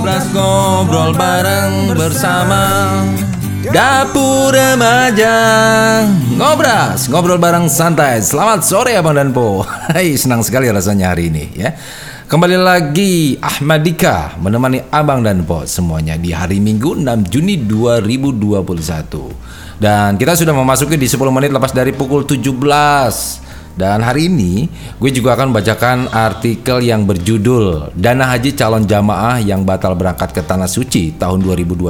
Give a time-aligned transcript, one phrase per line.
[0.00, 2.60] Ngobras ngobrol bareng bersama
[3.68, 5.36] Dapur Remaja.
[6.40, 8.24] Ngobras, ngobrol bareng santai.
[8.24, 9.60] Selamat sore Abang dan Po.
[9.92, 11.76] Hai, senang sekali rasanya hari ini ya.
[12.32, 18.56] Kembali lagi Ahmadika menemani Abang dan Po semuanya di hari Minggu 6 Juni 2021
[19.76, 24.66] Dan kita sudah memasuki di 10 menit lepas dari pukul 17 dan hari ini
[24.98, 30.42] gue juga akan bacakan artikel yang berjudul Dana Haji calon jamaah yang batal berangkat ke
[30.42, 31.86] Tanah Suci tahun 2021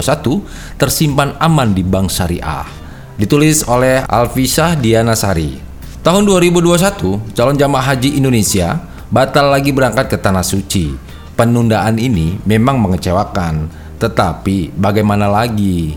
[0.76, 2.68] tersimpan aman di Bank Syariah.
[3.16, 5.60] Ditulis oleh Alfisah Diana Sari.
[6.00, 8.80] Tahun 2021, calon jamaah haji Indonesia
[9.12, 10.96] batal lagi berangkat ke Tanah Suci.
[11.36, 13.68] Penundaan ini memang mengecewakan,
[14.00, 15.96] tetapi bagaimana lagi?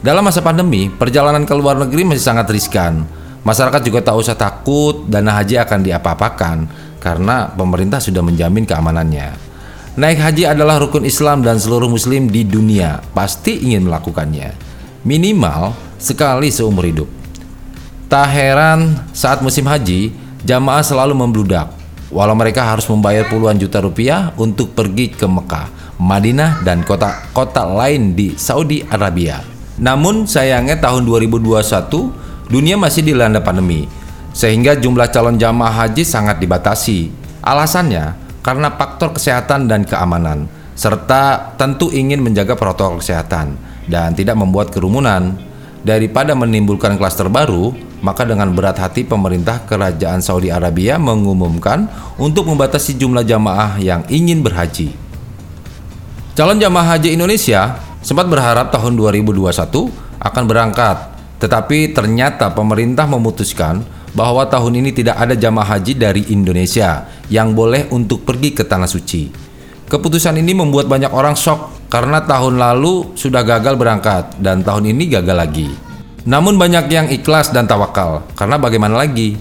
[0.00, 3.04] Dalam masa pandemi, perjalanan ke luar negeri masih sangat riskan
[3.42, 6.56] Masyarakat juga tak usah takut dana haji akan diapa-apakan
[7.02, 9.34] karena pemerintah sudah menjamin keamanannya.
[9.98, 14.54] Naik haji adalah rukun Islam dan seluruh muslim di dunia pasti ingin melakukannya.
[15.02, 17.10] Minimal sekali seumur hidup.
[18.06, 20.14] Tak heran saat musim haji,
[20.46, 21.74] jamaah selalu membludak.
[22.12, 28.14] Walau mereka harus membayar puluhan juta rupiah untuk pergi ke Mekah, Madinah, dan kota-kota lain
[28.14, 29.40] di Saudi Arabia.
[29.80, 32.22] Namun sayangnya tahun 2021
[32.52, 33.88] dunia masih dilanda pandemi,
[34.36, 37.08] sehingga jumlah calon jamaah haji sangat dibatasi.
[37.40, 38.12] Alasannya
[38.44, 40.44] karena faktor kesehatan dan keamanan,
[40.76, 43.56] serta tentu ingin menjaga protokol kesehatan
[43.88, 45.48] dan tidak membuat kerumunan.
[45.82, 47.74] Daripada menimbulkan klaster baru,
[48.06, 51.90] maka dengan berat hati pemerintah kerajaan Saudi Arabia mengumumkan
[52.22, 54.94] untuk membatasi jumlah jamaah yang ingin berhaji.
[56.38, 59.42] Calon jamaah haji Indonesia sempat berharap tahun 2021
[60.22, 61.11] akan berangkat
[61.42, 63.82] tetapi ternyata pemerintah memutuskan
[64.14, 68.86] bahwa tahun ini tidak ada jamaah haji dari Indonesia yang boleh untuk pergi ke Tanah
[68.86, 69.26] Suci.
[69.90, 75.18] Keputusan ini membuat banyak orang shock karena tahun lalu sudah gagal berangkat dan tahun ini
[75.18, 75.68] gagal lagi.
[76.22, 79.34] Namun banyak yang ikhlas dan tawakal karena bagaimana lagi?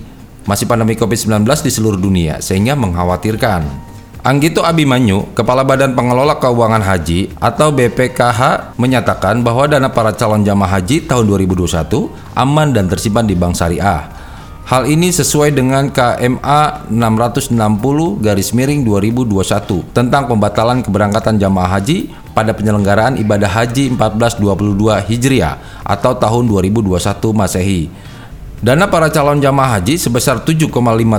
[0.50, 3.91] Masih pandemi COVID-19 di seluruh dunia sehingga mengkhawatirkan.
[4.22, 10.78] Anggito Abimanyu, Kepala Badan Pengelola Keuangan Haji atau BPKH menyatakan bahwa dana para calon jamaah
[10.78, 14.14] haji tahun 2021 aman dan tersimpan di Bank Syariah.
[14.70, 17.58] Hal ini sesuai dengan KMA 660
[18.22, 26.14] garis miring 2021 tentang pembatalan keberangkatan jamaah haji pada penyelenggaraan ibadah haji 1422 Hijriah atau
[26.14, 26.94] tahun 2021
[27.34, 27.90] Masehi.
[28.62, 30.70] Dana para calon jamaah haji sebesar 7,5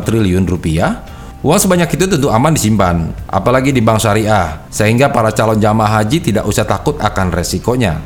[0.06, 1.02] triliun rupiah
[1.42, 6.22] Uang sebanyak itu tentu aman disimpan, apalagi di bank syariah, sehingga para calon jamaah haji
[6.22, 7.98] tidak usah takut akan resikonya.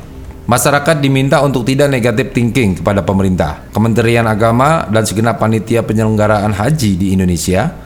[0.49, 6.97] Masyarakat diminta untuk tidak negatif thinking kepada pemerintah, Kementerian Agama, dan segenap panitia penyelenggaraan haji
[6.97, 7.77] di Indonesia.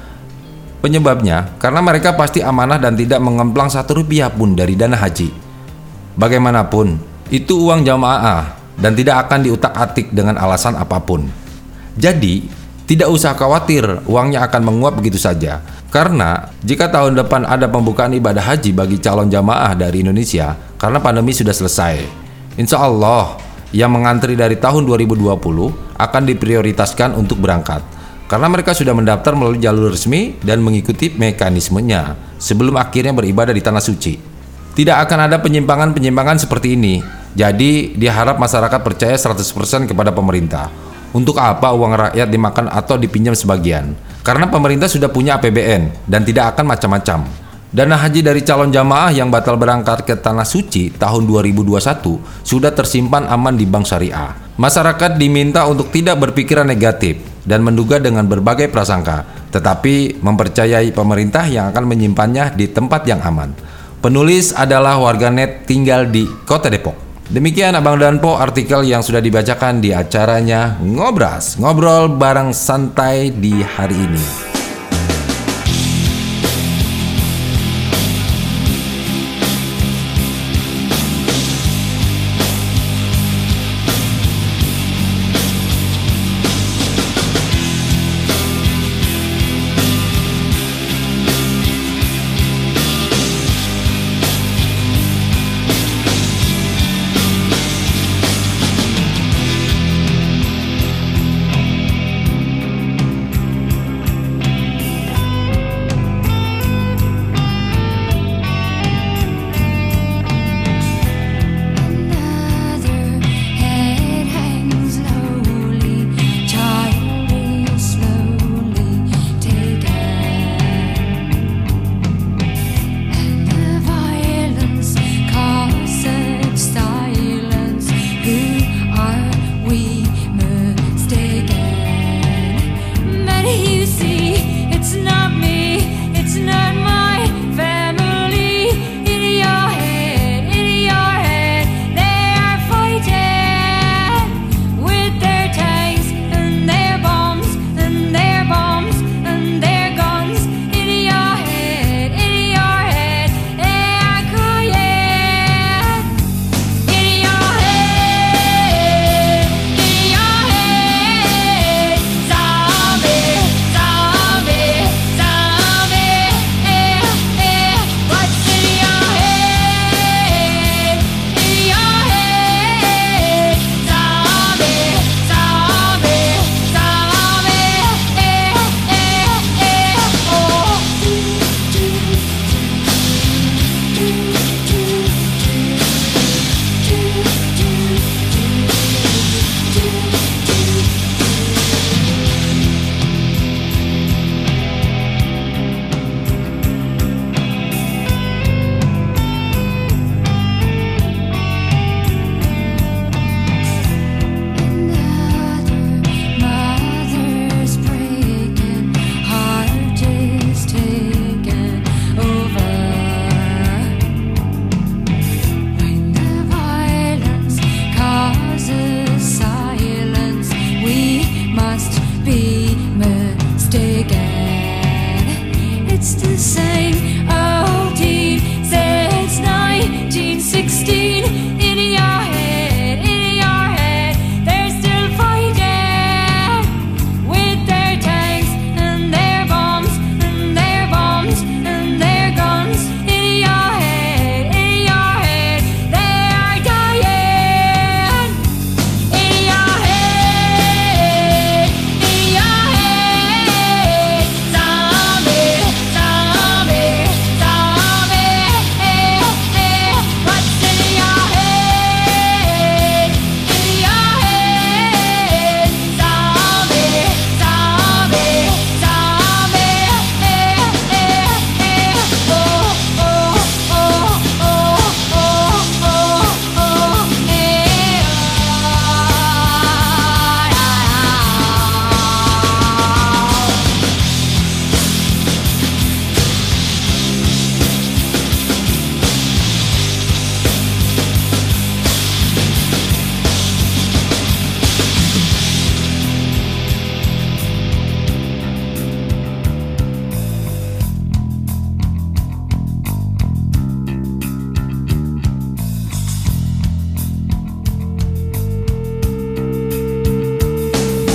[0.86, 5.34] Penyebabnya, karena mereka pasti amanah dan tidak mengemplang satu rupiah pun dari dana haji.
[6.14, 6.94] Bagaimanapun,
[7.34, 11.26] itu uang jamaah dan tidak akan diutak-atik dengan alasan apa pun.
[11.98, 12.46] Jadi,
[12.90, 15.62] tidak usah khawatir, uangnya akan menguap begitu saja.
[15.94, 21.30] Karena jika tahun depan ada pembukaan ibadah haji bagi calon jamaah dari Indonesia, karena pandemi
[21.30, 22.02] sudah selesai,
[22.58, 23.38] insya Allah
[23.70, 25.22] yang mengantri dari tahun 2020
[26.02, 27.78] akan diprioritaskan untuk berangkat.
[28.26, 33.82] Karena mereka sudah mendaftar melalui jalur resmi dan mengikuti mekanismenya sebelum akhirnya beribadah di Tanah
[33.86, 34.18] Suci.
[34.74, 36.98] Tidak akan ada penyimpangan-penyimpangan seperti ini.
[37.38, 43.94] Jadi diharap masyarakat percaya 100% kepada pemerintah untuk apa uang rakyat dimakan atau dipinjam sebagian?
[44.20, 47.24] Karena pemerintah sudah punya APBN dan tidak akan macam-macam.
[47.70, 53.30] Dana haji dari calon jamaah yang batal berangkat ke Tanah Suci tahun 2021 sudah tersimpan
[53.30, 54.34] aman di Bank Syariah.
[54.58, 59.22] Masyarakat diminta untuk tidak berpikiran negatif dan menduga dengan berbagai prasangka,
[59.54, 63.54] tetapi mempercayai pemerintah yang akan menyimpannya di tempat yang aman.
[64.02, 67.09] Penulis adalah warganet tinggal di Kota Depok.
[67.30, 73.62] Demikian Abang dan Po artikel yang sudah dibacakan di acaranya Ngobras, ngobrol bareng santai di
[73.62, 74.49] hari ini.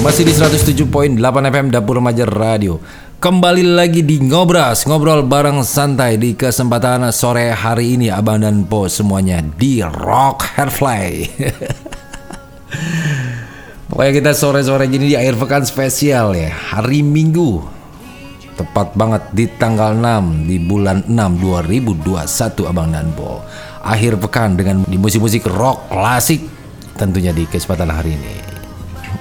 [0.06, 2.78] Masih di 107.8 FM Dapur Remaja Radio.
[3.18, 8.86] Kembali lagi di Ngobras Ngobrol bareng santai di kesempatan sore hari ini Abang dan Po
[8.86, 11.10] semuanya di Rock Hairfly
[13.90, 17.66] Pokoknya kita sore-sore gini di akhir pekan spesial ya Hari Minggu.
[18.62, 21.18] Tepat banget di tanggal 6 di bulan 6
[22.06, 23.42] 2021 Abang dan Po.
[23.82, 26.46] Akhir pekan dengan di musik-musik rock klasik
[26.94, 28.45] Tentunya di kesempatan hari ini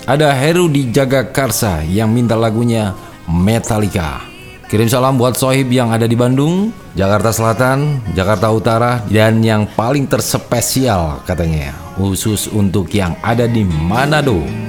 [0.05, 2.95] ada Heru di Jagakarsa yang minta lagunya
[3.31, 4.35] Metallica.
[4.65, 10.09] Kirim salam buat Sohib yang ada di Bandung, Jakarta Selatan, Jakarta Utara, dan yang paling
[10.09, 14.64] terspesial katanya, khusus untuk yang ada di Manado.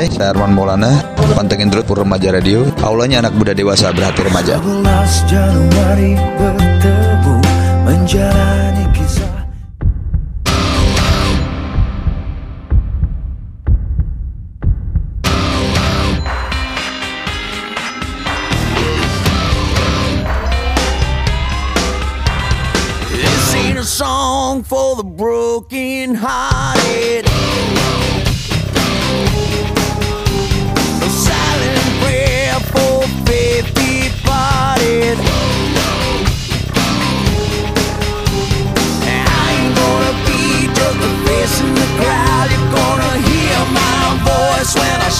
[0.00, 0.96] Hai, saya Arman Maulana.
[1.36, 2.64] Pantengin terus Pur Remaja Radio.
[2.80, 4.56] Aulanya anak muda dewasa berhati remaja.
[23.84, 27.29] Song for the broken hearted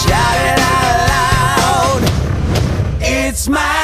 [0.01, 2.01] shout it out loud.
[3.01, 3.80] It's my